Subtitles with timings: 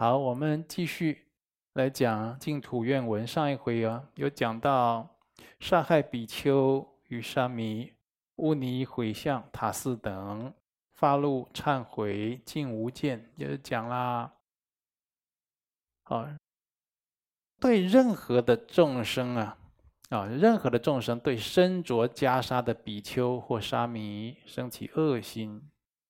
[0.00, 1.26] 好，我们继续
[1.72, 3.26] 来讲净土愿文。
[3.26, 5.18] 上一回啊，有讲到
[5.58, 7.92] 杀害比丘与沙弥、
[8.36, 10.54] 污泥毁像塔寺等，
[10.94, 14.32] 发露忏悔，尽无见，就是讲啦。
[16.04, 16.28] 好，
[17.58, 19.58] 对任何的众生啊，
[20.10, 25.60] 啊，任何的众生对身着袈裟的比丘或沙弥生起恶心，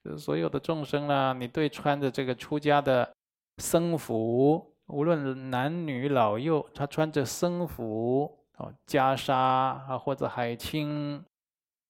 [0.05, 3.15] 就是所有的众生啦，你对穿着这个出家的。
[3.59, 11.23] 僧服，无论男女老幼，他穿着僧服哦，袈裟啊，或者海青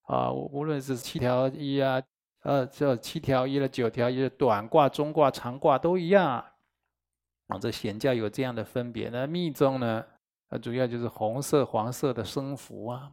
[0.03, 2.03] 啊，无论是七条衣啊，
[2.43, 7.59] 呃，这七条衣了，九条衣了短褂、中褂、长褂都一样啊。
[7.61, 9.09] 这显教有这样的分别。
[9.11, 10.05] 那密宗呢，
[10.49, 13.13] 呃，主要就是红色、黄色的僧服啊。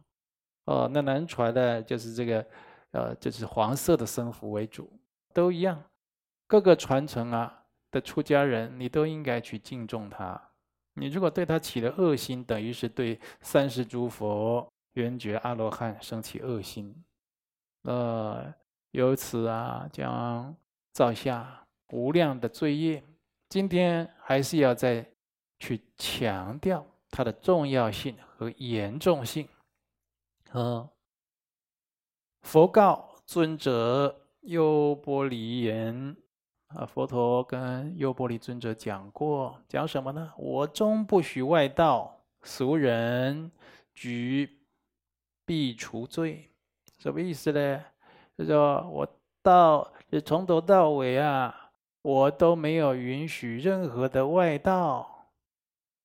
[0.64, 2.46] 哦，那南传的就是这个，
[2.92, 4.90] 呃，就是黄色的僧服为主，
[5.32, 5.82] 都一样。
[6.46, 7.62] 各个传承啊。
[7.90, 10.40] 的出家人，你都应该去敬重他。
[10.94, 16.94] 你如果对他起了恶心，等于是对三世诸佛、缘觉阿罗汉生起恶心。
[17.82, 18.52] 呃，
[18.92, 20.56] 由此啊，将
[20.92, 23.02] 造下无量的罪业。
[23.48, 25.06] 今天还是要再
[25.58, 29.46] 去强调它的重要性和严重性。
[30.52, 30.88] 呃，
[32.42, 36.16] 佛告尊者优波离言。
[36.68, 40.32] 啊，佛陀跟优波离尊者讲过，讲什么呢？
[40.36, 43.50] 我终不许外道俗人
[43.94, 44.58] 举
[45.46, 46.50] 敝除罪，
[46.98, 47.84] 什么意思呢？
[48.36, 49.08] 就说我
[49.42, 49.90] 到
[50.24, 51.70] 从头到尾啊，
[52.02, 55.30] 我都没有允许任何的外道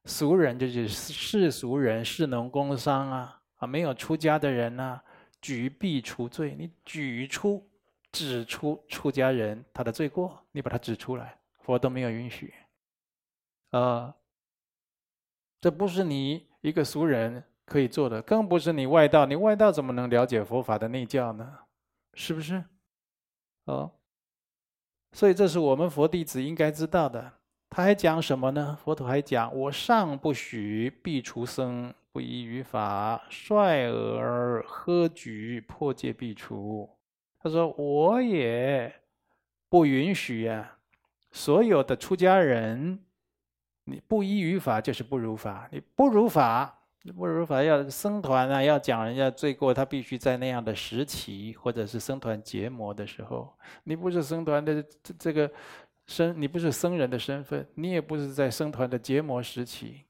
[0.05, 5.03] 俗人，就是世俗人、士农工商啊，啊，没有出家的人呐、啊，
[5.41, 7.67] 举敝除罪，你举出。
[8.11, 12.53] 指出出家人他的罪过，你把他指出来，佛都没有允许。
[13.71, 14.13] 啊、
[15.59, 19.25] 这不是你一个俗人可以做的，更不是你外道。
[19.25, 21.59] 你外道怎么能了解佛法的内教呢？
[22.13, 22.63] 是不是？
[23.65, 23.91] 哦、
[25.13, 27.31] 所以这是我们佛弟子应该知道的。
[27.69, 28.77] 他还讲什么呢？
[28.83, 36.89] 佛陀还讲：我尚不许必除僧不依于法，率尔呵举破戒必除。
[37.43, 38.93] 他说：“我也
[39.67, 40.77] 不允许呀，
[41.31, 42.99] 所有的出家人，
[43.85, 46.79] 你不依于法就是不如法，你不如法，
[47.17, 53.51] 不如法要僧团啊，要讲人家罪过，他必须在那样的时期或者是僧团结魔的时候，
[53.85, 55.51] 你不是僧团的这这个
[56.05, 60.01] 身，你不是僧人的身份，你也不是在僧团的结魔时期。”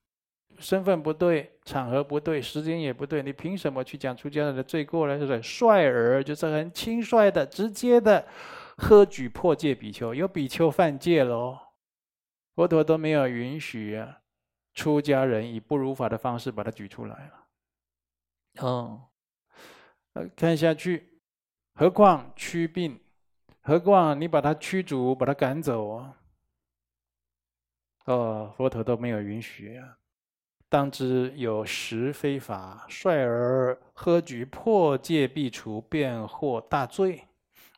[0.62, 5.20] 身份不对，场合不对，时间也不对，你凭什么去讲出家人的罪过呢？
[5.20, 8.28] 就是率尔，就是很轻率的、直接的，
[8.78, 11.58] 呵举破戒比丘，有比丘犯戒喽，
[12.56, 14.20] 佛陀都没有允许啊，
[14.74, 17.48] 出家人以不如法的方式把他举出来了。
[18.60, 19.10] 哦，
[20.36, 21.22] 看下去，
[21.74, 23.00] 何况驱病，
[23.62, 26.18] 何况你把他驱逐、把他赶走啊？
[28.06, 29.98] 哦，佛陀都没有允许啊。
[30.72, 37.22] 当知有十非法，率而呵举破戒必除，便获大罪。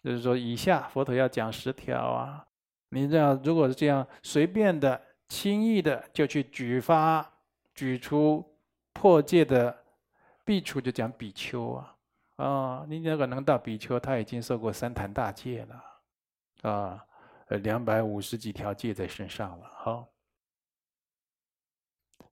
[0.04, 2.46] 就是说，以下佛陀要讲十条啊。
[2.90, 7.28] 你这样，如果是这样随便的、轻易的就去举发、
[7.74, 8.46] 举出
[8.94, 9.76] 破戒的
[10.46, 11.96] 必除，就讲比丘啊
[12.36, 12.86] 啊！
[12.88, 17.04] 你如果能到比丘，他已经受过三坛大戒了啊，
[17.48, 19.66] 两百五十几条戒在身上了。
[19.74, 20.13] 好。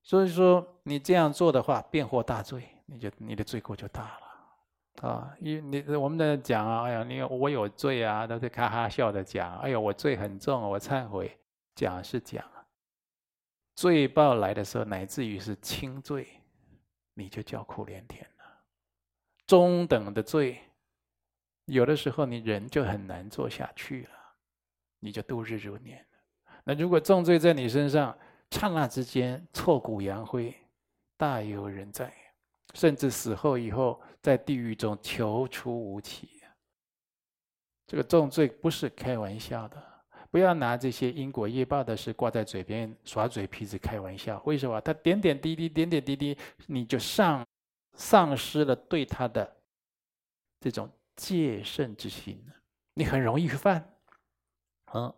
[0.04, 5.36] 所以说，你这样做的话，便获大罪，你就你的罪过就大了，啊！
[5.40, 11.38] 因你我们在讲啊，哎呀，你我有罪啊，都是哈哈笑的讲，哎呀，我罪很重，我忏悔，
[11.76, 12.44] 讲是讲，
[13.76, 16.28] 罪报来的时候，乃至于是轻罪，
[17.14, 18.46] 你就叫苦连天了。
[19.46, 20.60] 中等的罪，
[21.66, 24.10] 有的时候你人就很难做下去了，
[25.00, 26.04] 你就度日如年。
[26.64, 28.18] 那如果重罪在你身上，
[28.52, 30.54] 刹那之间挫骨扬灰，
[31.18, 32.14] 大有人在，
[32.74, 36.30] 甚至死后以后在地狱中求出无期。
[37.88, 39.82] 这个重罪不是开玩笑的，
[40.30, 44.42] 不要拿这些因果业报的事挂在嘴边耍嘴皮子开玩笑。
[44.46, 44.80] 为什么？
[44.82, 46.38] 他点点滴滴，点点滴滴，
[46.68, 47.46] 你就丧
[47.94, 49.58] 丧失了对他的
[50.60, 52.42] 这种戒慎之心，
[52.94, 53.94] 你很容易犯，
[54.94, 55.14] 嗯。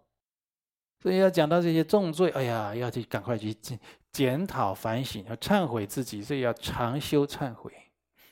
[1.04, 3.78] 所以要讲到这些重罪，哎呀，要去赶快去检
[4.14, 7.74] 检讨反省，要忏悔自己，所以要常修忏悔，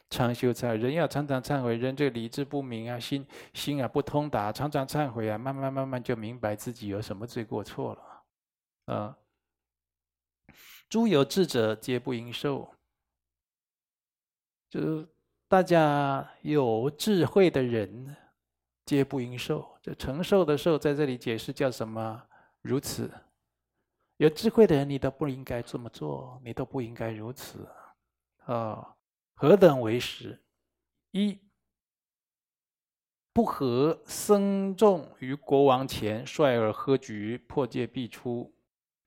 [0.09, 0.69] 常修忏。
[0.77, 9.17] 人要常常忏悔，人这个理智不明啊，心心啊不通达，常常忏悔啊，慢慢慢慢就明白自己有什么罪过错了，啊。
[10.87, 12.73] 诸有智者，皆不应受。
[14.69, 15.05] 就是
[15.49, 18.15] 大家有智慧的人，
[18.85, 19.77] 皆不应受。
[19.81, 22.23] 这承受的受，在这里解释叫什么？
[22.61, 23.11] 如此。
[24.17, 27.67] 有智慧的人，你都不应该这么做，你都不应该如此。
[28.45, 28.95] 啊，
[29.33, 30.41] 何等为实？
[31.11, 31.39] 一，
[33.33, 38.53] 不合僧众于国王前，率尔呵举，破戒必出，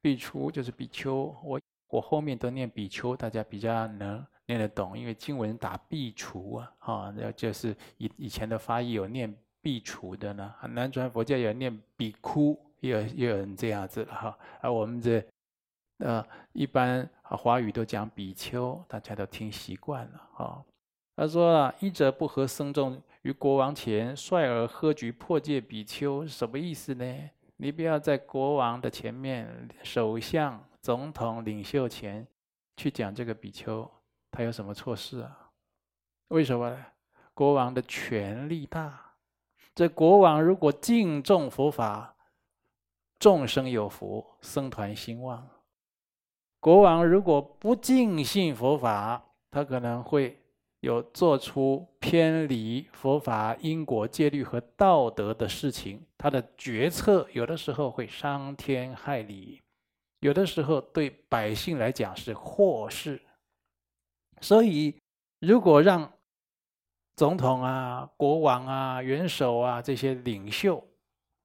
[0.00, 1.60] 必出就是比丘，我。
[1.88, 10.52] 我后面都念比丘，大家比较能念得懂，因为经文打苾刍啊，啊，那就是以以前的发音有念苾刍的呢。
[10.70, 14.38] 南传佛教有念比丘，也有也有人这样子了哈。
[14.60, 15.24] 而我们这
[15.98, 20.62] 呃一般华语都讲比丘，大家都听习惯了哈。
[21.16, 27.30] 他说啊，一者不合僧众于国王前，率尔呵举，破戒比丘，什么意思呢？
[27.56, 30.62] 你不要在国王的前面，首相。
[30.82, 32.26] 总统领袖前
[32.76, 33.90] 去讲这个比丘，
[34.30, 35.48] 他有什么错事啊？
[36.28, 36.84] 为什么呢？
[37.32, 39.14] 国王的权力大，
[39.74, 42.13] 这国王如果敬重佛法，
[43.24, 45.42] 众生有福，僧团兴旺；
[46.60, 50.38] 国王如果不敬信佛法，他可能会
[50.80, 59.62] 有做出偏离佛法因果戒律和道德的事情，他的决策有的时候会伤天害理。
[60.20, 63.22] 有的时候对百姓来讲是祸事，
[64.42, 64.94] 所以
[65.38, 66.12] 如果让
[67.16, 70.86] 总统啊、国王啊、元首啊这些领袖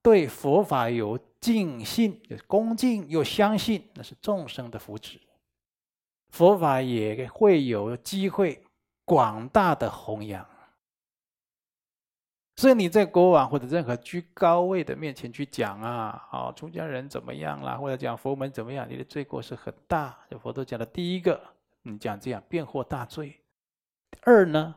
[0.03, 5.19] 对佛法有敬信、恭敬又相信，那是众生的福祉，
[6.29, 8.63] 佛法也会有机会
[9.05, 10.45] 广大的弘扬。
[12.57, 20.19] 所以你在国王或者任何居高位的面前去讲啊，啊，出家人怎么样啦，或者讲佛门怎么样，你的罪过是很大。
[20.29, 21.41] 就佛陀讲的第一个，
[21.83, 23.39] 你讲这样便获大罪。
[24.23, 24.75] 二呢，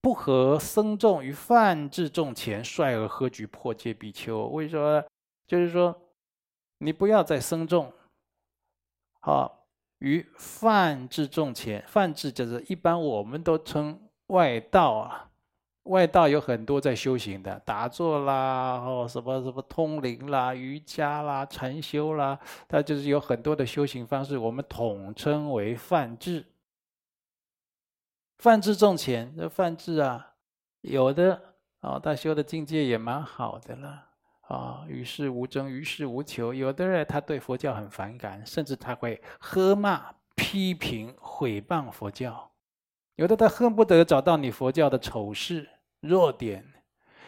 [0.00, 4.46] 不合僧众于梵志众前，率尔喝举，破戒比丘。
[4.46, 5.04] 为什么？
[5.46, 6.00] 就是说，
[6.78, 7.92] 你不要在僧众，
[9.20, 9.66] 好
[9.98, 15.30] 于梵志众前，梵志就是一般我们都称外道啊。
[15.84, 26.46] 外道有很多在修行的，打坐啦，哦，什么什么通灵啦、瑜伽啦、禅修啦，它就是有很多的修行方式，我们统称为梵志。
[28.38, 30.32] 梵志众前，这泛智啊，
[30.80, 34.08] 有的哦，他修的境界也蛮好的了
[34.48, 36.52] 啊，与世无争，与世无求。
[36.52, 42.50] 有的人他对佛教很反感，甚至他会喝骂、批评、毁谤佛教。
[43.16, 45.68] 有的他恨不得找到你佛教的丑事。
[46.00, 46.62] 弱点，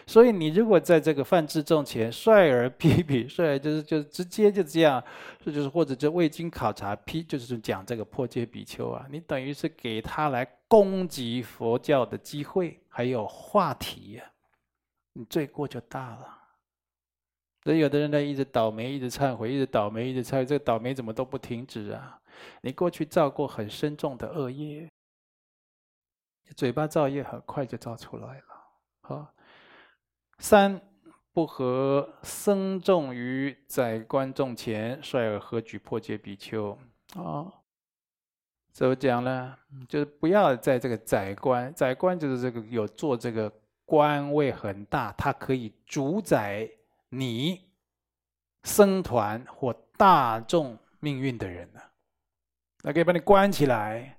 [0.06, 5.02] 所以你如果在这个梵志众前率尔批评， 率尔就是就直接就这样，
[5.42, 14.24] 这就是或者就未经考察批，就是讲这个破戒比丘啊，你等于是给他来攻击佛教的机会，还有话题呀，
[15.14, 16.38] 你罪过就大了。
[17.66, 22.16] 所以有的人呢，一直倒霉，一直忏悔，一直倒霉，一直忏悔，这个倒霉怎么都不停止啊？
[22.60, 24.88] 你过去造过很深重的恶业，
[26.55, 28.44] 嘴巴造业很快就造出来了。
[29.00, 29.34] 好，
[30.38, 30.81] 三
[31.32, 36.79] 不合僧众于宰官众前，率尔何举，破戒比丘。
[37.17, 37.52] 啊，
[38.70, 39.58] 怎么讲呢？
[39.88, 43.52] 就是不要在这个宰官，宰官就是这个有做这个
[43.84, 46.70] 官位很大，他可以主宰
[47.08, 47.69] 你
[48.65, 51.81] 僧团或大众命运的人呢。
[52.82, 54.19] 那可以把你关起来，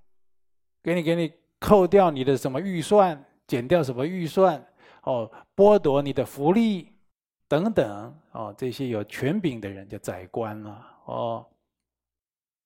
[0.83, 4.65] 给你给你扣掉你的什么预算，减掉什么预算。
[5.03, 6.93] 哦，剥夺你的福利
[7.47, 11.45] 等等哦，这些有权柄的人就宰官了哦。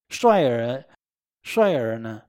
[0.08, 0.84] 率尔，
[1.42, 2.20] 率尔呢，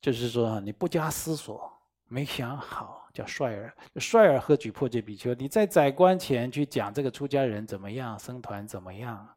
[0.00, 1.72] 就是说你不加思索，
[2.08, 3.76] 没想好，叫率尔。
[3.96, 5.34] 率尔何举，破戒比丘。
[5.34, 9.36] 你在宰官前去讲这个出家人怎么样，僧团怎么样，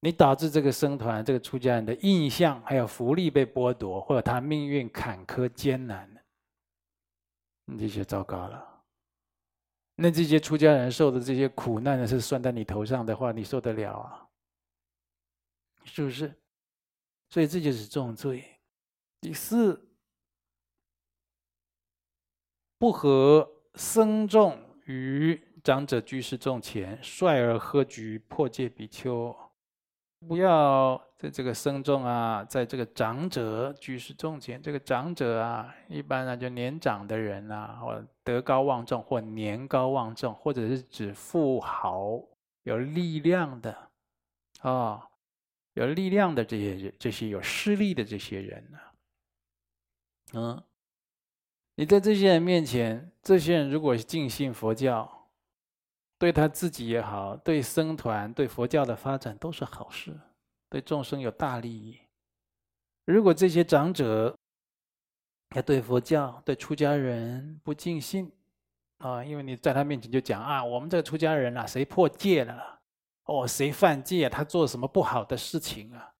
[0.00, 6.10] 你导致这个僧团、这个出家人的印象还有福利被剥夺，或者他命运坎坷艰难。
[7.66, 8.84] 你这些糟糕了，
[9.94, 14.26] 那这些出家人受的这些苦难呢，是算在你头上的话，你受得了啊？
[15.84, 16.34] 是不是？
[17.30, 18.44] 所以这就是重罪。
[19.20, 19.82] 第四，
[22.84, 29.34] 不和僧众于长者居士众前，率尔呵举，破戒比丘。
[30.28, 42.20] 不要在这个僧众啊，在这个长者居士众前，这个长者啊，一般呢就年长的人啊，或德高望重，或年高望重，或者是指富豪
[42.64, 43.74] 有力量的
[44.60, 45.00] 哦，
[45.72, 48.78] 有力量的这些人，这些有势力的这些人呢，
[50.34, 50.62] 嗯，
[51.76, 55.28] 你在这些人面前，这些人如果尽信佛教，
[56.18, 60.14] 对他自己也好，对僧团、对佛教的发展都是好事，
[60.70, 61.98] 对众生有大利益。
[63.06, 64.34] 如果这些长者
[65.56, 68.30] 要对佛教、对出家人不尽信
[68.98, 72.80] 啊，因为你在他面前就讲啊，我们这个出家人啊，谁破戒了？
[73.24, 74.28] 哦，谁犯戒？
[74.28, 76.12] 他做什么不好的事情啊？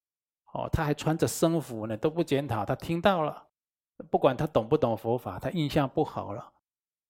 [0.53, 2.65] 哦，他还穿着僧服呢，都不检讨。
[2.65, 3.47] 他听到了，
[4.11, 6.53] 不管他懂不懂佛法，他印象不好了，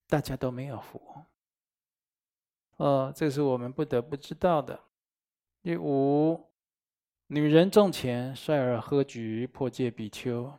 [0.09, 1.01] 大家都没有福。
[2.77, 4.79] 哦，这是我们不得不知道的。
[5.63, 6.51] 第五。
[7.29, 10.53] 女人重钱，率尔喝举破戒比丘。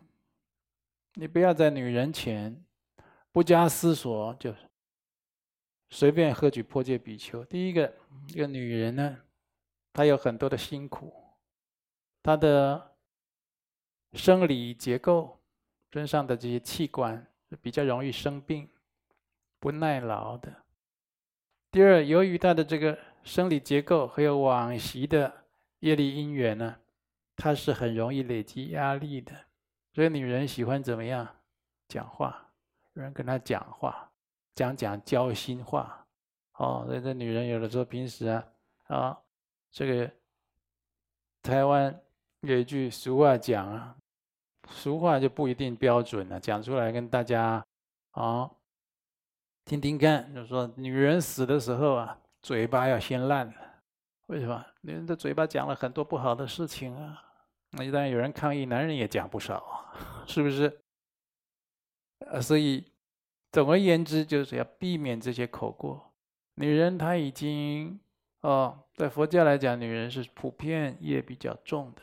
[1.13, 2.65] 你不要在女人前
[3.31, 4.53] 不加思索就
[5.91, 7.45] 随便喝举破戒比丘。
[7.45, 7.93] 第一个，
[8.29, 9.15] 一个女人呢，
[9.93, 11.13] 她有很多的辛苦，
[12.23, 12.95] 她的
[14.13, 15.39] 生理结构
[15.95, 17.25] 身上的这些器官
[17.61, 18.67] 比较容易生病，
[19.61, 20.53] 不耐劳的。
[21.71, 25.45] 第二，由于她的这个生理结构还有往昔的。
[25.79, 26.75] 业力因缘呢，
[27.35, 29.33] 它是很容易累积压力的，
[29.93, 31.27] 所以女人喜欢怎么样？
[31.87, 32.49] 讲话，
[32.93, 34.11] 有人跟她讲话，
[34.55, 36.05] 讲讲交心话。
[36.55, 38.47] 哦，所以这女人有的时候平时啊，
[38.87, 39.17] 啊，
[39.69, 40.11] 这个
[41.43, 41.97] 台湾
[42.41, 43.95] 有一句俗话讲啊，
[44.69, 47.65] 俗话就不一定标准了，讲出来跟大家
[48.11, 48.49] 啊
[49.65, 53.53] 听听看，就说女人死的时候啊，嘴巴要先烂。
[54.27, 57.21] 为什么女人的嘴巴讲了很多不好的事情啊？
[57.71, 59.93] 那一旦有人抗议，男人也讲不少，
[60.25, 60.81] 是不是？
[62.19, 62.91] 呃，所以
[63.51, 66.11] 总而言之，就是要避免这些口过。
[66.55, 67.99] 女人她已经
[68.41, 72.01] 哦，在佛教来讲，女人是普遍业比较重的，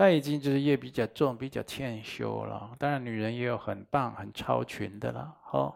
[0.00, 2.70] 她已经就是业比较重，比较欠修了。
[2.78, 5.36] 当然，女人也有很棒、很超群的了。
[5.42, 5.74] 哈、哦，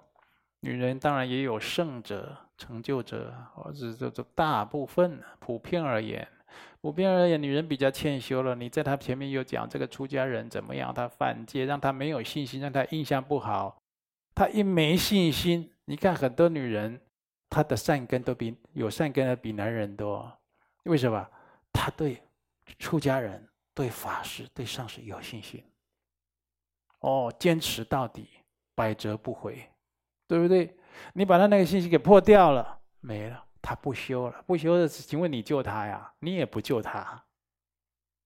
[0.60, 2.38] 女人当然也有圣者。
[2.56, 6.26] 成就者，或者这这大部分，普遍而言，
[6.80, 8.54] 普遍而言，女人比较欠修了。
[8.54, 13.82] 你在她前面又讲这个出家人怎么样，他犯戒，让他没有信心，让他印象不好。
[14.36, 17.00] 他一没信心，你看很多女人，
[17.50, 20.32] 她的善根都比有善根的比男人多。
[20.84, 21.28] 为什么？
[21.72, 22.22] 她对
[22.78, 25.62] 出家人、对法师、对上师有信心。
[27.00, 28.28] 哦，坚持到底，
[28.74, 29.68] 百折不回，
[30.26, 30.74] 对不对？
[31.12, 36.14] 你把他那个信息给破掉了，没了，他不修了，不修的，请问你救他呀？
[36.20, 37.24] 你也不救他，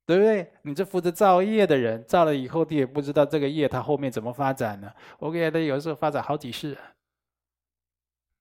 [0.07, 0.53] 对不对？
[0.63, 4.93] 你这负责造业的人，造了以后，你也不知道这个业他后面怎么发展呢？
[5.19, 6.79] 我给他有时候发展好几世，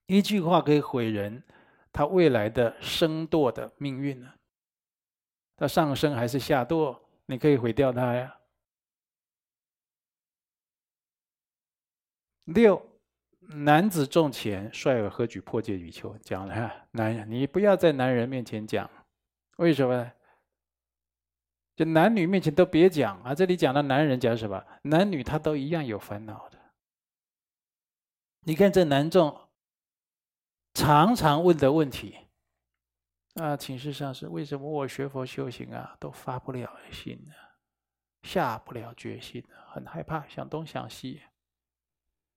[0.06, 1.44] 一句话可以毁人
[1.92, 4.34] 他未来的升堕的命运呢？
[5.58, 6.98] 他上升还是下堕？
[7.26, 8.40] 你可以毁掉他呀。
[12.46, 12.82] 六。
[13.50, 16.14] 男子重钱，率尔何举破戒比丘。
[16.18, 18.90] 讲了哈，男人你不要在男人面前讲，
[19.56, 20.12] 为什么？
[21.78, 23.34] 就男女面前都别讲啊！
[23.34, 24.62] 这里讲的男人讲什么？
[24.82, 26.60] 男女他都一样有烦恼的。
[28.42, 29.48] 你看这男众
[30.74, 32.18] 常常问的问题
[33.42, 37.34] 啊，请示上师，为什么我学佛修行啊，都发不了心呢？
[38.24, 41.22] 下不了决心，很害怕，想东想西。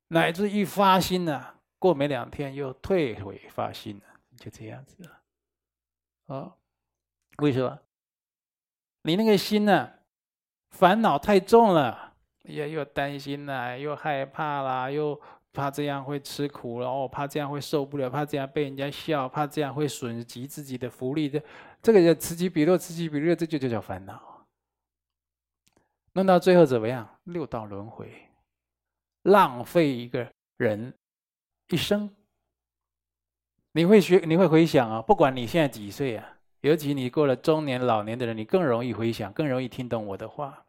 [0.09, 4.05] 乃至一发心呢、过没两天又退回发心了，
[4.37, 5.23] 就这样子了。
[6.27, 6.53] 哦，
[7.39, 7.81] 为什么？
[9.03, 9.91] 你那个心呢、
[10.71, 15.19] 烦恼太重了，也又担心啦，又害怕啦，又
[15.53, 21.43] 怕这样会吃苦了，哦，怕这样会受不了，怕这样被人家笑，怕这样会损及自己的福利的，
[21.83, 24.47] 这个叫此起彼落，此起彼落，这就就叫烦恼。
[26.13, 27.09] 弄到最后怎么样？
[27.25, 28.11] 六道轮回。
[29.23, 30.27] 浪费一个
[30.57, 30.95] 人
[31.69, 32.11] 一生，
[33.73, 35.03] 你会学，你会回想啊。
[35.03, 36.27] 不管你现在几岁啊，
[36.63, 40.65] 尤其你过了中年、老年的人，你更容易回想，更容易听懂我的话。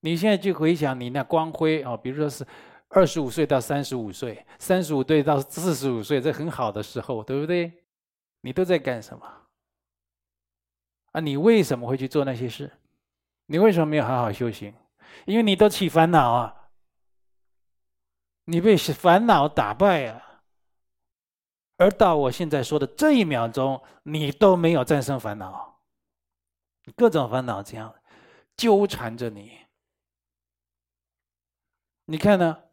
[0.00, 2.46] 你现在去回想你那光辉啊，比如说是
[2.88, 7.84] 二十五岁到三十五岁，三十五岁到四十五岁，这很好的时候，对不对？
[8.40, 9.26] 你都在干什么？
[11.12, 12.70] 啊，你为什么会去做那些事？
[13.46, 14.74] 你为什么没有好好修行？
[15.26, 16.70] 因为你都起烦恼啊。
[18.44, 20.42] 你被烦恼打败了，
[21.76, 25.82] 而到我现在说的这一秒钟，你都没有战胜烦恼，
[26.96, 27.94] 各种烦恼这样
[28.56, 29.58] 纠缠着你。
[32.06, 32.64] 你看呢？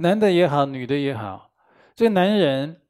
[0.00, 1.50] 男的也好，女的也好，
[1.94, 2.80] 这个男人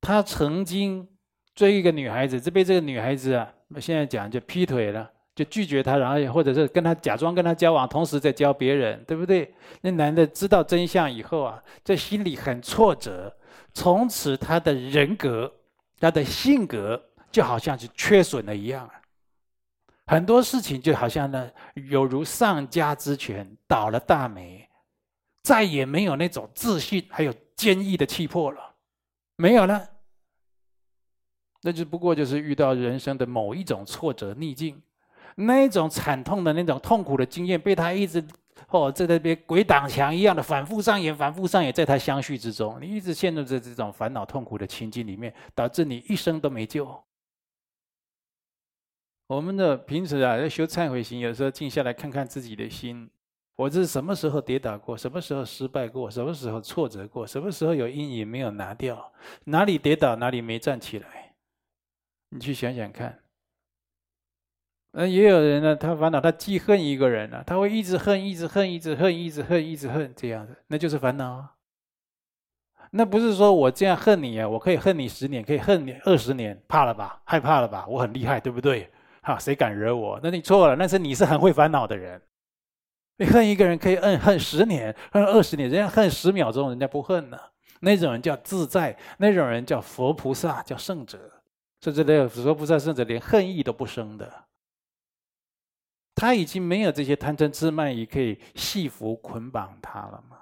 [0.00, 1.08] 他曾经
[1.54, 9.52] 追一个女孩子，这被这个女孩子啊那现在讲就劈腿了，就拒绝他，然后或者是跟他假装跟他交往，同时在教别人，对不对？
[9.80, 13.34] 那男的知道真相以后啊，在心里很挫折，
[13.74, 15.52] 从此他的人格、
[15.98, 17.02] 他的性格
[17.32, 18.88] 就好像是缺损了一样。
[20.06, 21.50] 很多事情就好像呢，
[21.88, 24.61] 有如丧家之犬倒了大霉，
[25.42, 28.74] 再也没有那种自信还有坚毅的气魄了，
[29.36, 29.88] 没有了。
[31.62, 34.82] 那就不过就是遇到人生的某一种挫折逆境，
[35.36, 38.24] 那种惨痛的那种痛苦的经验，被他一直
[38.68, 47.04] 哦在那边鬼挡墙一样的反复上演，反复上演，在他相续之中，你一直陷入在这种烦恼痛苦的情境里面，导致你一生都没救。
[49.28, 53.08] 我们的平时啊，要修忏悔心，有时候静下来看看自己的心，
[53.54, 54.96] 我这是什么时候跌倒过？
[54.96, 56.10] 什么时候失败过？
[56.10, 57.26] 什么时候挫折过？
[57.26, 59.12] 什么时候有阴影没有拿掉？
[59.44, 61.34] 哪里跌倒，哪里没站起来？
[62.30, 63.18] 你去想想看。
[64.92, 71.54] 那，也有人呢，他烦恼，他记恨一个人呢，他会一直恨，一直恨，一直恨，一直恨，一直恨，这样子，那就是烦恼啊。
[72.90, 77.22] 那不是说我这样恨你啊，我可以恨你十年，可以恨你二十年，怕了吧？
[77.24, 77.86] 害怕了吧？
[77.86, 78.90] 我很厉害，对不对？
[79.22, 80.20] 哈，谁敢惹我？
[80.22, 82.20] 那你错了，那是你是很会烦恼的人。
[83.18, 87.38] 你恨一个人可以恨恨十年，恨二十年，人家恨十秒钟，人家不恨呢。
[87.80, 91.42] 那种人叫自在，那种人叫佛菩萨，叫圣者。
[91.80, 94.44] 甚至连佛菩萨、圣者连恨意都不生的。
[96.14, 100.38] 他已经没有这些贪嗔痴慢疑可以系缚捆绑他了嘛。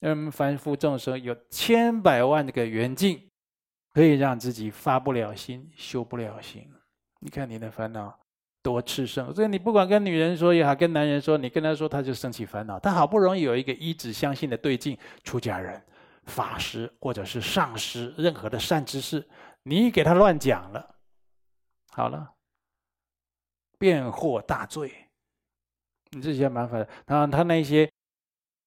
[0.00, 3.30] 那我们凡夫众生有千百万个缘境，
[3.94, 6.70] 可以让自己发不了心，修不了行。
[7.20, 8.18] 你看你的烦恼
[8.66, 12.80] 多炽盛，所以你不管跟女人说也好，跟男人说，你跟他说他就生起烦恼。
[12.80, 15.80] 他好不容易有一个依止相信的对境，出家人、
[16.24, 19.24] 法师或者是上师，任何的善知识，
[19.62, 20.96] 你给他乱讲了，
[21.92, 22.28] 好了，
[23.78, 24.92] 变祸大罪，
[26.10, 26.84] 你这些麻烦。
[27.06, 27.88] 然后他那些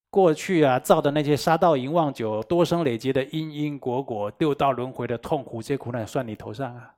[0.10, 6.96] 过去啊造的那些杀盗淫妄酒，多生累劫的因因果果，六道轮回的痛苦，这些苦难算你头上啊。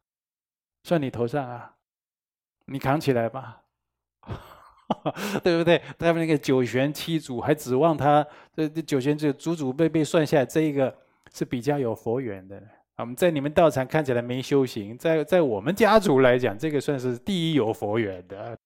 [0.83, 1.75] 算你头上啊，
[2.65, 3.63] 你扛起来吧，
[5.43, 5.81] 对不对？
[5.97, 10.95] 他们那个九玄七祖还指望他这这九玄这祖祖辈辈算下来，这一个
[11.33, 12.61] 是比较有佛缘的。
[12.97, 18.57] 我们在你们道场看起来没修行，在在我们家族来讲，这个算是第一有佛缘的。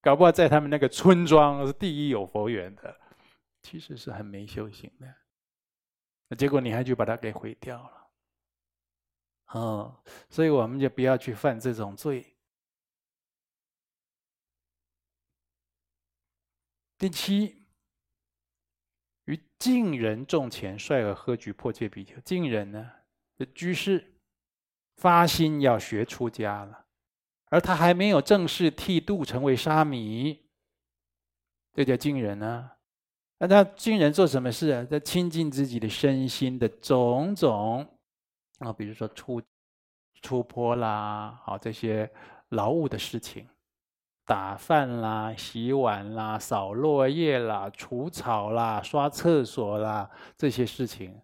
[0.00, 2.96] 搞不好在他们那个村庄是第一有佛缘的，
[3.62, 5.06] 其实是很没修行的。
[6.28, 7.90] 那结果你还去把它给毁掉了。
[9.52, 9.94] 哦，
[10.30, 12.31] 所以我们就不要去犯这种罪。
[17.02, 17.64] 第七，
[19.24, 22.14] 于净人众前率尔喝举迫戒比丘。
[22.20, 22.92] 净人呢，
[23.36, 24.14] 这居士
[24.98, 26.86] 发心要学出家了，
[27.46, 30.48] 而他还没有正式剃度成为沙弥，
[31.72, 32.76] 这叫净人啊。
[33.38, 34.84] 那他净人做什么事啊？
[34.84, 37.98] 在亲近自己的身心的种种。
[38.60, 39.42] 啊，比如说出
[40.20, 42.08] 出坡啦，好这些
[42.50, 43.48] 劳务的事情，
[44.24, 51.20] 打饭啦、洗碗啦、扫落叶啦、除草啦、刷厕所啦，这些事情，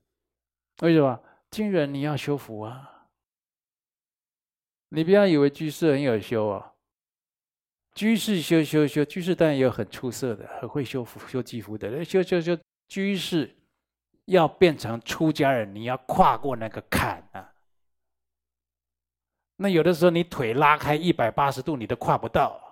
[0.80, 1.20] 为什么？
[1.50, 3.06] 净人你要修福啊！
[4.88, 6.72] 你不要以为居士很有修啊，
[7.94, 12.58] 居士修修修，居士当然也有很出色的，很会修福、修积福的，修修修，
[12.88, 13.54] 居士。
[14.26, 17.50] 要变成出家人，你要跨过那个坎啊！
[19.56, 22.67] 那有的时候你腿拉开一百八十度，你都跨不到，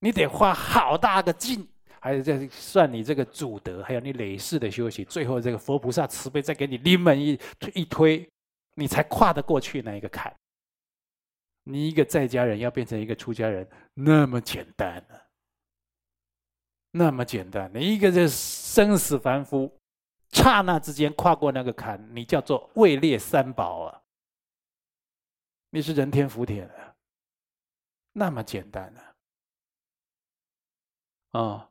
[0.00, 1.66] 你得花好大个劲，
[2.00, 8.28] 还有在算你这个祖德，还有你累世的修行，最后这个佛菩萨慈悲再给你临门一推一推，
[8.74, 10.34] 你才跨得过去那一个坎。
[11.64, 15.14] 你一个在家人要变成一个出家人，那么简单呢？
[16.92, 19.72] 那么简单，你一个是生死凡夫。
[20.30, 24.02] 刹那之间跨过那个坎，你叫做位列三宝啊！
[25.70, 26.94] 你是人天福田啊，
[28.12, 29.07] 那么简单啊！
[31.32, 31.68] 啊、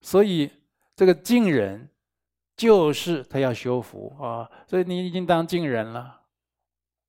[0.00, 0.50] 所以
[0.96, 1.88] 这个净人
[2.56, 6.20] 就是他要修福啊、所以你已经当净人了，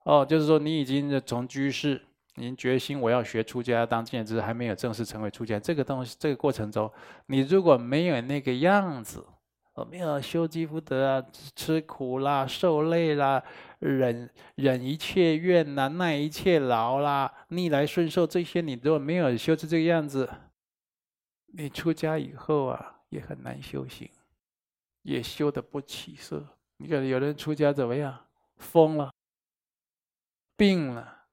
[0.05, 2.01] 哦，就是说你已经从居士，
[2.35, 5.59] 已经决心我要学出家当净人，只是还没有正式成为出家。
[5.59, 6.91] 这个东西，这个过程中，
[7.27, 9.25] 你如果没有那个样子。
[9.89, 13.41] 没有修积福德啊，吃苦啦，受累啦，
[13.79, 20.29] 忍忍一切怨呐，耐一切劳啦，逆来顺受这些，你如果没有修成这个样子，
[21.51, 24.09] 你出家以后啊，也很难修行，
[25.01, 26.45] 也修得不起色。
[26.77, 28.27] 你看有人出家怎么样？
[28.57, 29.13] 疯了，
[30.55, 31.25] 病了，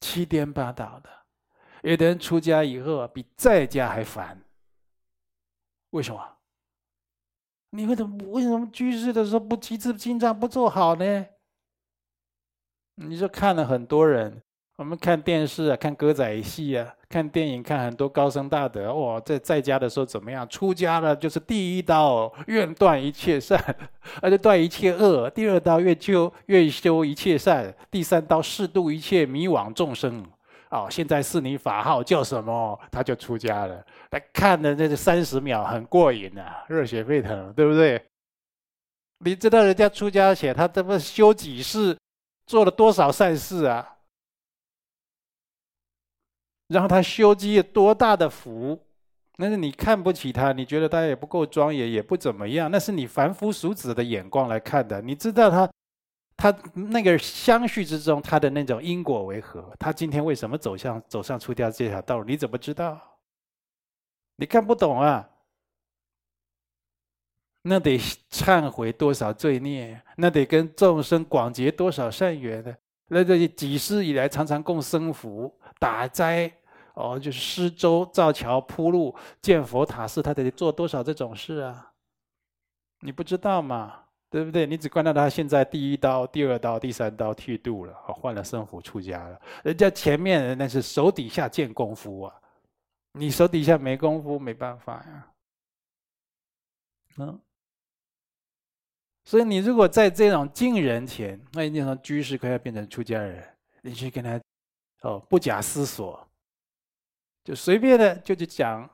[0.00, 1.10] 七颠八倒的。
[1.82, 4.42] 有的人出家以后啊，比在家还烦。
[5.90, 6.38] 为什么？
[7.70, 11.26] 你为什么为什么居士的时候不积资经藏不做好呢？
[12.94, 14.42] 你就看了很多人。
[14.76, 20.46] 我们看电视啊，看歌仔戏啊，看电影，看很多高僧大德哇，在在家的时候怎么样？
[20.50, 23.58] 出家了就是第一刀，愿断一切善，
[24.20, 30.22] 而且断一切恶；第二刀愿修愿修一切善；第三刀誓度一切迷惘众生。
[30.68, 32.78] 哦，现在是你法号叫什么？
[32.90, 33.82] 他就出家了。
[34.10, 38.04] 来看的那个三十秒很过瘾啊，热血沸腾，对不对？
[39.24, 41.96] 你知道人家出家前他这么修几世，
[42.46, 43.94] 做了多少善事啊？
[46.68, 48.78] 然后他修积多大的福，
[49.36, 55.00] 那是你看不起他，你觉得他也不够庄严，也不怎么样，那是你凡夫俗子的眼光来看的。
[55.00, 55.70] 你知道他，
[56.36, 59.72] 他那个相续之中，他的那种因果为何？
[59.78, 62.24] 他今天为什么走向走上出家这条道路？
[62.24, 63.00] 你怎么知道？
[64.36, 65.30] 你看不懂啊？
[67.62, 67.98] 那得
[68.30, 72.74] 忏悔多少罪孽，那得跟众生广结多少善缘呢？
[73.08, 75.52] 那这几世以来，常常供僧福。
[75.78, 76.50] 打斋
[76.94, 81.92] 哦，就是施粥、造桥、铺路、建佛塔寺，他得做多少这种事啊？
[83.00, 84.04] 你不知道嘛？
[84.30, 84.66] 对不对？
[84.66, 89.38] 你只看到他现在第一刀、第二刀、第三刀剃度了，换了僧服出家了。
[89.62, 92.34] 人家前面人那是手底下见功夫啊，
[93.12, 95.26] 你手底下没功夫，没办法呀。
[97.18, 97.38] 嗯，
[99.26, 103.46] 所以你如果在这种近人前，那一定说居士快要变成出家人，
[103.82, 104.40] 你去跟他。
[105.02, 106.26] 哦，不假思索，
[107.44, 108.88] 就随便的就去讲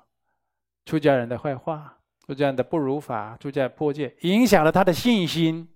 [0.84, 5.72] 出家人的坏话，出家人的不如法，出家破戒，影响了他的信心。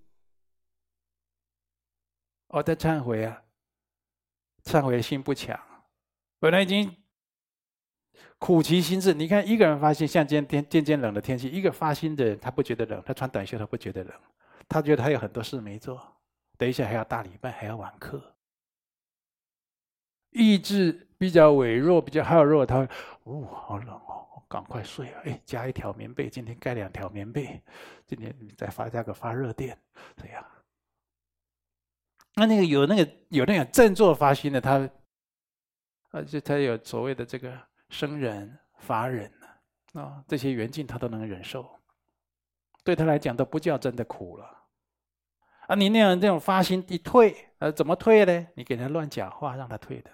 [2.49, 3.41] 哦，他忏悔啊，
[4.63, 5.57] 忏悔心不强，
[6.39, 6.95] 本来已经
[8.37, 9.13] 苦其心志。
[9.13, 14.13] 你看一个人发心，像今天天渐渐冷的天气，一个发心的人，他不觉得冷，他穿短袖他不觉得冷，
[14.67, 16.01] 他觉得他有很多事没做，
[16.57, 18.35] 等一下还要大礼拜，还要晚课。
[20.31, 22.89] 意志比较微弱，比较好弱，他会，
[23.23, 25.21] 哦，好冷哦，赶快睡啊！
[25.25, 27.61] 哎，加一条棉被，今天盖两条棉被，
[28.05, 29.75] 今天再发加个发热垫，
[30.15, 30.45] 这样。
[32.35, 34.87] 那那个有那个有那个振作发心的，他，
[36.11, 37.57] 而且他有所谓的这个
[37.89, 39.31] 生忍、法忍
[39.93, 41.67] 啊，这些缘境他都能忍受，
[42.83, 44.56] 对他来讲都不叫真的苦了。
[45.67, 48.47] 啊，你那样这种发心一退，呃，怎么退呢？
[48.55, 50.11] 你给他乱讲话，让他退的。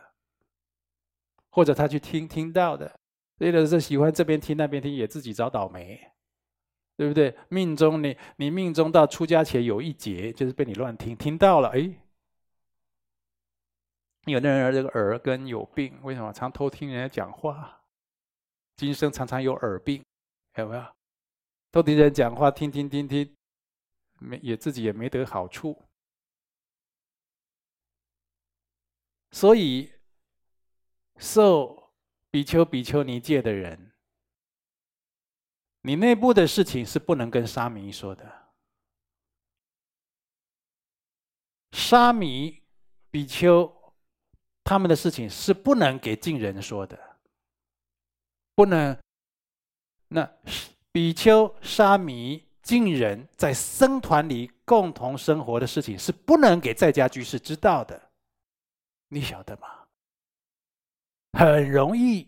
[1.50, 2.92] 或者他去听听到的，
[3.38, 6.12] 有的是喜欢这边听那边听，也自己找倒霉，
[6.98, 7.38] 对不对？
[7.50, 11.94] 命中你你命中到出家前有一劫，就是被你乱听听到了，哎，
[14.26, 17.82] 有的人这个耳根有病，为什么常偷听人家讲话？
[18.76, 20.04] 今生常常有耳病，
[20.56, 20.84] 有没有？
[21.72, 23.36] 偷听人讲话，听听听听，
[24.23, 25.83] 没也自己也没得好处，
[29.31, 29.91] 所以。
[31.19, 31.93] 受
[32.31, 33.93] 比丘、比丘尼戒的人，
[35.81, 38.51] 你内部的事情是不能跟沙弥说的。
[41.71, 42.63] 沙弥、
[43.12, 43.93] 比丘
[44.63, 47.19] 他们的事情是不能给近人说的，
[48.55, 48.99] 不能。
[50.07, 50.29] 那
[50.91, 58.02] 比丘、沙弥、近人在僧团里共同生活的事情是不能给在家居士知道的，
[59.10, 59.67] 你晓得吗？
[61.34, 62.28] 很容易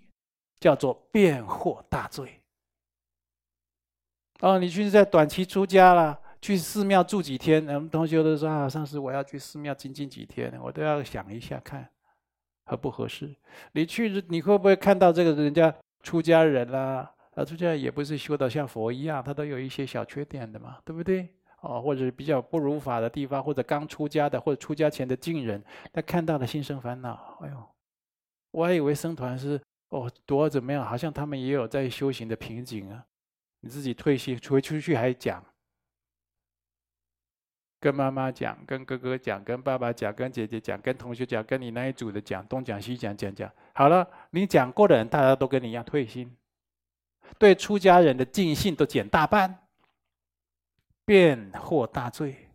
[0.59, 2.41] 叫做变惑大罪。
[4.41, 7.65] 哦，你去在短期出家了，去寺庙住几天？
[7.67, 11.89] 我们同学都说啊，上次我要去寺庙精进几天，我都要想一下看
[12.65, 13.33] 合不合适。
[13.71, 17.14] 你去你会不会看到这个人家出家人啦？
[17.43, 21.27] 出家也不是修得像佛一样，他都有一些小缺点的嘛，对不对？
[21.61, 27.69] 哦，或者比较不如法的地方，或者刚出家的，或者出家前的近人，他看到了心生烦恼，哎呦。
[28.51, 33.03] 我还以为僧团是哦多怎么样，好像他们也有在修行的瓶颈啊。
[33.59, 35.43] 你自己退休出出去还讲，
[37.81, 44.07] 跟妈妈讲，跟哥哥讲，跟爸爸讲，跟姐姐讲，跟同学讲，跟你那一组的讲，东讲西讲，讲讲好了。
[44.29, 46.33] 你讲过的人，大家都跟你一样退心，
[47.37, 49.67] 对出家人的尽信都减大半，
[51.05, 52.49] 便获大罪，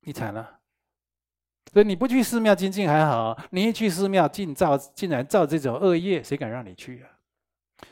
[0.00, 0.60] 你惨了。
[1.72, 7.10] 所以你不去寺庙精进还好，你一去寺庙尽造，竟然造这种恶业，谁敢让你去啊？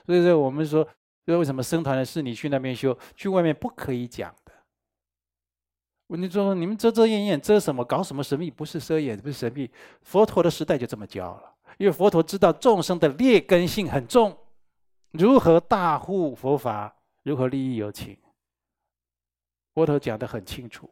[0.07, 0.87] 所以说我们说，
[1.27, 4.53] 说为什么僧团的事你去那边修，去外面不可以讲的？
[6.17, 7.85] 你说你们遮遮掩掩遮什么？
[7.85, 8.51] 搞什么神秘？
[8.51, 9.69] 不是遮掩，不是神秘。
[10.03, 14.37] 佛陀的时代就这么教了，因为佛陀知道众生的劣根性很重，
[15.13, 18.19] 如何大护佛法，如何利益有情，
[19.75, 20.91] 佛陀讲得很清楚。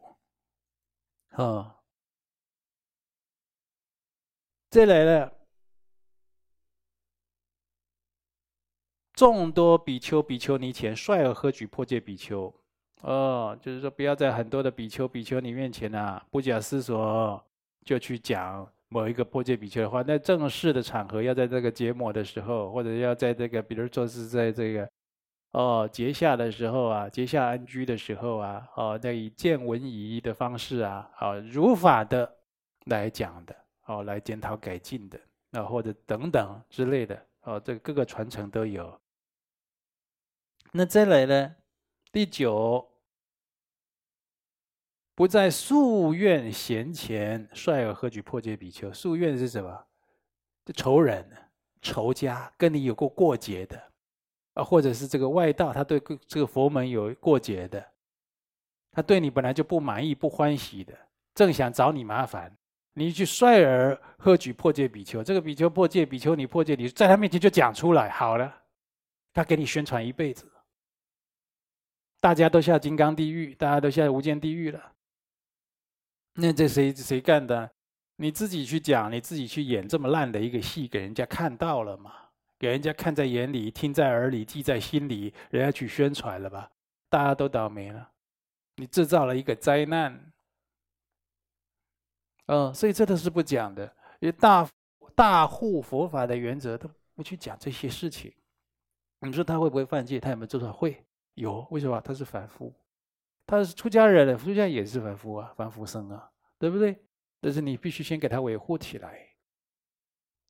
[1.30, 1.80] 啊，
[4.68, 5.32] 再来了，
[9.14, 12.54] 众多比丘、比丘尼前率尔呵举破戒比丘。
[13.02, 17.42] 哦，就是说，不要在很多的比丘、比丘尼面前啊，不假思索
[17.84, 20.04] 就去讲某一个破戒比丘的话。
[20.06, 24.88] 那正式的场合，要在这个结末的时候，或者要在这个，比如说是在这个
[25.52, 32.30] 哦结下的时候啊，结下安居的时候啊，哦，那以见闻仪的方式啊，哦，如法的
[32.84, 35.18] 来讲的，哦，来检讨改进的，
[35.52, 39.00] 啊，或者等等之类的，哦，这个各个传承都有。
[40.72, 41.56] 那再来呢，
[42.12, 42.89] 第九。
[45.20, 48.90] 不在夙愿闲前率尔何举破戒比丘。
[48.90, 49.84] 夙愿是什么？
[50.64, 51.30] 这仇人、
[51.82, 53.78] 仇家，跟你有过过节的，
[54.54, 57.86] 啊，或者是这个外道，他对这个佛门有过节的，
[58.92, 60.98] 他对你本来就不满意、不欢喜的，
[61.34, 62.56] 正想找你麻烦，
[62.94, 65.22] 你去率尔何举破戒比丘。
[65.22, 68.62] 这个比丘破戒，比丘你破戒，你在他面前就讲出来，好了，
[69.34, 70.50] 他给你宣传一辈子，
[72.20, 74.92] 大家都下金刚地狱，大家都下无间地狱了。
[76.34, 77.70] 那这谁谁干的？
[78.16, 82.12] 你自己去讲，你自己去演这么烂的一个戏，给人家看到了嘛？
[82.58, 86.70] 给人家看在眼里，听在耳里，记在心里，人家去宣传了吧？
[87.08, 88.10] 大家都倒霉了，
[88.76, 90.32] 你制造了一个灾难。
[92.46, 93.84] 嗯，所以这都是不讲的，
[94.20, 94.68] 因为大
[95.14, 98.32] 大护佛法的原则都不去讲这些事情。
[99.20, 100.20] 你说他会不会犯戒？
[100.20, 100.70] 他有没有做错？
[100.70, 101.02] 会
[101.34, 102.00] 有，为什么？
[102.00, 102.72] 他是反复。
[103.50, 106.96] 他是出家人了，出家也是凡夫啊，凡夫僧啊，对不对？
[107.40, 109.26] 但是你必须先给他维护起来。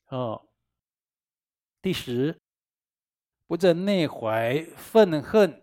[0.09, 0.49] 哦，
[1.81, 2.39] 第十，
[3.47, 5.63] 不正内怀愤恨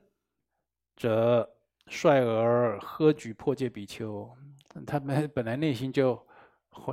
[0.96, 1.48] 者，
[1.86, 4.36] 率尔呵举破戒比丘。
[4.88, 6.26] 他们本来内心就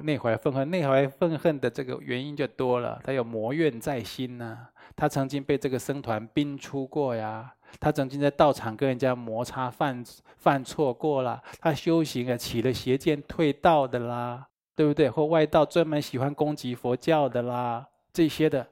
[0.02, 3.00] 内怀愤恨，内怀愤恨的这个原因就多了。
[3.02, 7.56] 他有魔怨在心呐、他曾经被这个僧团逼出过呀。
[7.80, 10.04] 他曾经在道场跟人家摩擦犯
[10.36, 15.10] 犯错过了，他修行啊起了邪见退道的啦，对不对？
[15.10, 18.66] 或外道专门喜欢攻击佛教的啦，这些的，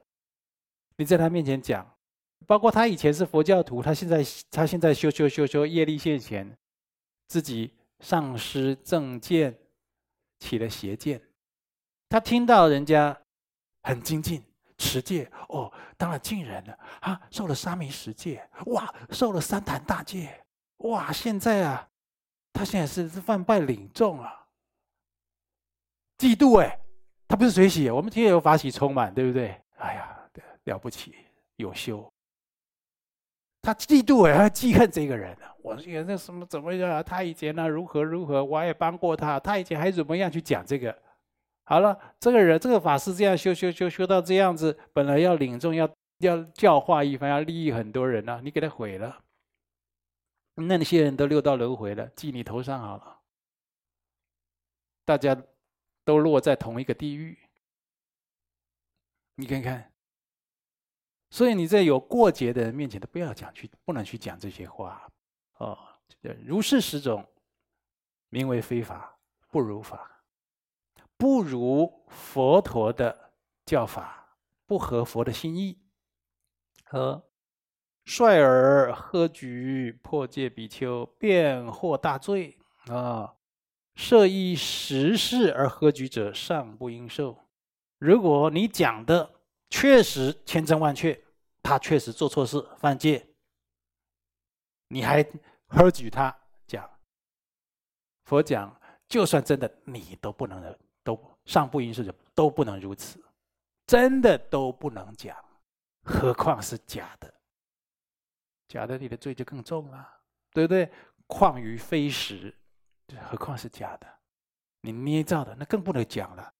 [0.97, 1.95] 你在他面前讲，
[2.45, 6.57] 包括他以前是佛教徒，他现在他现在修修修修业力现前，
[7.27, 9.57] 自己丧失正见，
[10.39, 11.21] 起了邪见，
[12.09, 13.21] 他听到人家
[13.81, 14.43] 很精进。
[14.83, 20.43] 十戒哦，当了净人了啊，受了沙弥十戒，哇，受了三坛大戒，
[20.79, 21.87] 哇，现在啊，
[22.51, 24.45] 他现在是是犯拜领众啊，
[26.17, 26.77] 嫉妒哎，
[27.27, 29.55] 他不是随喜，我们天有法喜充满，对不对？
[29.77, 30.19] 哎呀，
[30.65, 31.15] 了不起，
[31.55, 32.11] 有修，
[33.61, 37.03] 他嫉妒哎，他记恨这个人啊，我说那什么怎么样？
[37.03, 40.95] 他以前呢如何如何，我也帮过他，他以前还怎么样去讲这个？
[41.65, 49.23] 好了，这个人这个法师这样修修修修到这样子，本来要领众要要教化一番，要利益很多人呢、你给他毁了，
[50.55, 53.21] 那那些人都六道轮回了，记你头上好了，
[55.05, 55.41] 大家
[56.03, 57.37] 都落在同一个地狱，
[59.35, 59.91] 你看看，
[61.29, 65.09] 所以你在有过节的人面前都不要讲去，不能去讲这些话
[65.59, 65.79] 哦。
[66.45, 67.25] 如是十种，
[68.29, 69.17] 名为非法，
[69.49, 70.12] 不如法。
[71.23, 73.31] 不如佛陀的
[73.65, 75.79] 教法，不合佛的心意，
[76.83, 77.23] 和
[78.03, 83.35] 率尔呵举破戒比丘，便获大罪啊！
[83.95, 87.39] 设依实事而呵举者，尚不应受。
[87.99, 89.31] 如果你讲的
[89.69, 91.23] 确实千真万确，
[91.61, 93.25] 他确实做错事犯戒，
[94.89, 95.25] 你还
[95.67, 96.89] 呵举他讲，
[98.25, 100.77] 佛讲，就算真的，你都不能忍。
[101.03, 103.21] 都上不应受，都不能如此，
[103.85, 105.37] 真的都不能讲，
[106.03, 107.33] 何况是假的？
[108.67, 110.89] 假的，你的罪就更重了，对不对？
[111.27, 112.53] 况于非实，
[113.29, 114.07] 何况是假的？
[114.81, 116.53] 你捏造的，那更不能讲了。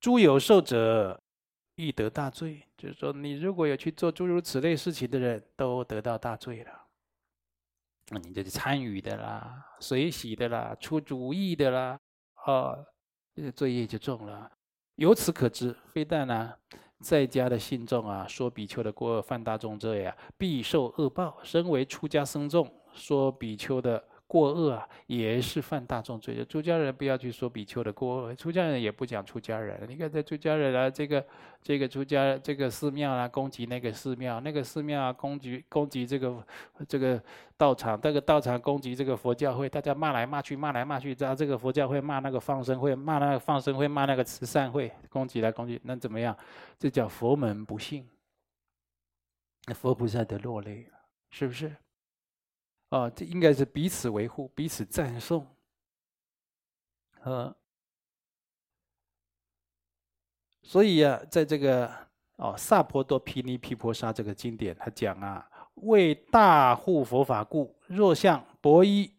[0.00, 1.20] 诸有受者，
[1.74, 2.66] 亦得大罪。
[2.76, 6.86] 就是说，你如果有去做诸如此类事情的人，都得到大罪了。
[8.08, 11.98] 那你这是参与的啦，随喜的啦，出主意的啦，
[12.46, 12.86] 哦。
[13.34, 14.48] 这个罪业就重了，
[14.94, 16.52] 由此可知，非但呢、
[17.00, 24.02] 在家的信众啊，说比丘的过犯大众罪啊，必受恶报；身为出家僧众，说比丘的
[24.34, 26.44] 过恶啊，也是犯大众罪的。
[26.44, 29.88] 出家人不要去说比丘的过恶，出家人也不讲出家人。
[29.88, 31.24] 你看在出家人啊，这个
[31.62, 36.44] 这个出家这个寺庙啊，攻击那个寺庙，那个寺庙啊，攻击攻击这个
[36.88, 37.22] 这个
[37.56, 46.36] 道场，这个道场攻击这个佛教会，大家骂来骂去，骂来骂去，然后这个佛教会骂那个放生会，骂那个放生会，骂那个慈善会，攻击来攻击，那怎么样？
[46.76, 48.04] 这叫佛门不幸。
[49.68, 50.98] 那佛菩萨得落泪了，
[51.30, 51.70] 是不是？
[52.94, 55.44] 哦，这应该是彼此维护、彼此赞颂。
[57.24, 57.52] 呃，
[60.62, 61.88] 所以啊，在这个
[62.36, 69.12] 哦《萨婆多毗尼毗婆沙》这个经典，他讲啊，为大护佛法故，若向薄衣，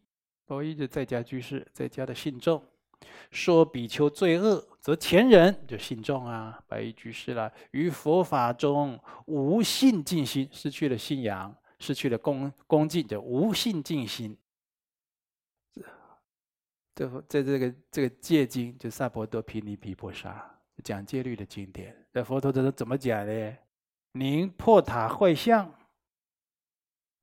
[0.46, 2.64] 薄衣就在家居士，在家的信众。
[3.30, 11.54] 说比丘罪恶，则前人就信众啊，白衣居士了，于佛法中无信敬心，失去了信仰，
[11.86, 14.36] 失去了恭恭敬，就无信敬心。
[16.96, 20.44] 这在这个这个戒经，就萨婆多毗尼毗婆沙
[20.84, 21.96] 讲戒律的经典。
[22.12, 23.58] 这佛陀这是怎么讲呢？
[24.14, 25.70] 宁破塔坏像，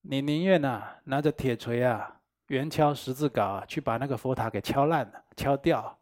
[0.02, 5.98] 你宁愿呐拿着铁锤啊，圆敲十字镐啊，去把那个佛塔给敲烂了、敲掉。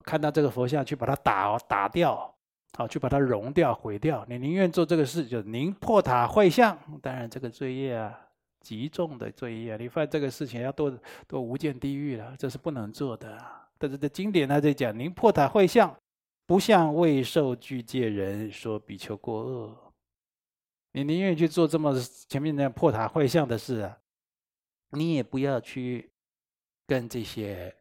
[0.00, 2.33] 看到这个佛像，去把它打打掉，
[2.76, 4.26] 好，去把它融掉、毁掉。
[4.28, 6.76] 你宁愿做这个事，就宁破塔坏相。
[7.00, 8.18] 当然，这个罪业啊，
[8.60, 9.76] 极重的罪业。
[9.76, 13.40] 你犯这个事情，要堕堕无间地狱了，这是不能做的。
[13.78, 15.96] 但是这经典他在讲，宁破塔坏相，
[16.46, 19.92] 不向未受具戒人说比丘过恶。
[20.90, 21.94] 你宁愿去做这么
[22.28, 23.98] 前面那样破塔坏相的事啊，
[24.90, 26.10] 你也不要去
[26.88, 27.72] 跟这些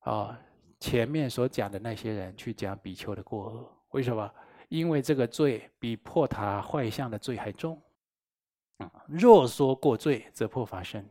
[0.00, 0.38] 啊。
[0.84, 4.30] 前面所讲的那些人去讲比丘的过恶，为什么？
[4.68, 7.80] 因为这个罪比破塔坏像的罪还重。
[9.06, 11.08] 若说过罪，则破法身。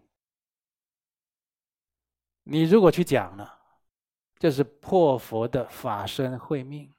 [2.43, 3.51] 你如果去讲了，
[4.37, 6.93] 就是破佛的法身慧命。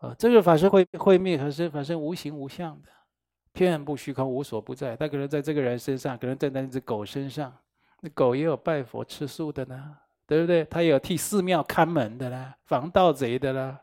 [0.00, 2.88] 啊，这个法身慧慧命和是法身无形无相的，
[3.52, 4.96] 遍布虚空，无所不在。
[4.96, 7.54] 他可能在这个人身上，可能在那只狗身上。
[8.00, 9.98] 那狗也有拜佛吃素的呢。
[10.28, 10.62] 对不对？
[10.66, 13.80] 他有替寺庙看门的啦，防盗贼的啦，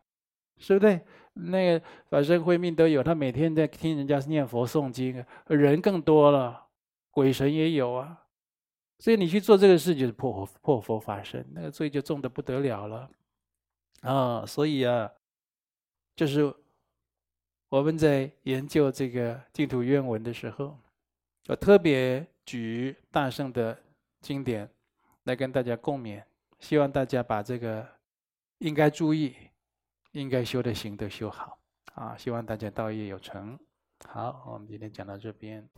[0.59, 1.01] 是不对？
[1.33, 6.67] 那个法身慧命都有，他每天在听人家念佛诵经，人更多了，
[7.09, 8.21] 鬼神也有啊。
[8.99, 13.09] 所以你去做这个事，就是破破佛法身，那个罪就重的不得了了
[14.01, 14.45] 啊。
[14.45, 15.11] 所以啊，
[16.15, 16.53] 就是
[17.69, 20.77] 我们在研究这个净土愿文的时候，
[21.47, 23.75] 我特别举大圣的
[24.21, 24.69] 经典
[25.23, 26.23] 来跟大家共勉。
[26.59, 27.87] 希望大家把这个
[28.59, 29.35] 应该注意、
[30.11, 31.59] 应该修的行都修好
[31.93, 32.15] 啊！
[32.17, 33.57] 希望大家道业有成。
[34.07, 35.69] 好，我们今天讲到这边。